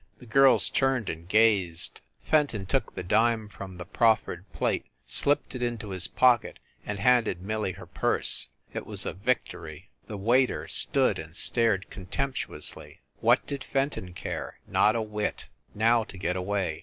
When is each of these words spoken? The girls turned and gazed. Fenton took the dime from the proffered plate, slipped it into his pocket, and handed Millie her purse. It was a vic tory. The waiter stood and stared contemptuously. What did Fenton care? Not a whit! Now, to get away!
The 0.17 0.25
girls 0.25 0.67
turned 0.67 1.09
and 1.11 1.29
gazed. 1.29 2.01
Fenton 2.23 2.65
took 2.65 2.95
the 2.95 3.03
dime 3.03 3.47
from 3.47 3.77
the 3.77 3.85
proffered 3.85 4.51
plate, 4.51 4.87
slipped 5.05 5.53
it 5.53 5.61
into 5.61 5.91
his 5.91 6.07
pocket, 6.07 6.57
and 6.83 6.97
handed 6.97 7.43
Millie 7.43 7.73
her 7.73 7.85
purse. 7.85 8.47
It 8.73 8.87
was 8.87 9.05
a 9.05 9.13
vic 9.13 9.45
tory. 9.47 9.91
The 10.07 10.17
waiter 10.17 10.67
stood 10.67 11.19
and 11.19 11.35
stared 11.37 11.91
contemptuously. 11.91 13.01
What 13.19 13.45
did 13.45 13.63
Fenton 13.63 14.13
care? 14.15 14.59
Not 14.65 14.95
a 14.95 15.03
whit! 15.03 15.49
Now, 15.75 16.03
to 16.05 16.17
get 16.17 16.35
away! 16.35 16.79